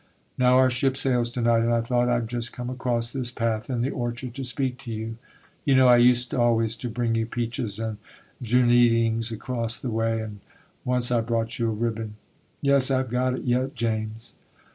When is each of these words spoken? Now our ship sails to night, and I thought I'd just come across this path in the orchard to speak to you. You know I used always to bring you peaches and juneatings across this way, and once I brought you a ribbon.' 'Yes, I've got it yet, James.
Now 0.35 0.57
our 0.57 0.71
ship 0.71 0.97
sails 0.97 1.29
to 1.29 1.41
night, 1.41 1.61
and 1.61 1.71
I 1.71 1.81
thought 1.81 2.09
I'd 2.09 2.27
just 2.27 2.51
come 2.51 2.71
across 2.71 3.13
this 3.13 3.29
path 3.29 3.69
in 3.69 3.81
the 3.83 3.91
orchard 3.91 4.33
to 4.33 4.43
speak 4.43 4.79
to 4.79 4.91
you. 4.91 5.17
You 5.63 5.75
know 5.75 5.87
I 5.89 5.97
used 5.97 6.33
always 6.33 6.75
to 6.77 6.89
bring 6.89 7.13
you 7.13 7.27
peaches 7.27 7.77
and 7.77 7.99
juneatings 8.41 9.31
across 9.31 9.77
this 9.77 9.91
way, 9.91 10.21
and 10.21 10.39
once 10.83 11.11
I 11.11 11.21
brought 11.21 11.59
you 11.59 11.69
a 11.69 11.71
ribbon.' 11.73 12.15
'Yes, 12.61 12.89
I've 12.89 13.11
got 13.11 13.35
it 13.35 13.43
yet, 13.43 13.75
James. 13.75 14.37